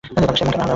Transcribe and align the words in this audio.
এমন 0.03 0.33
কেন 0.37 0.47
হল। 0.49 0.61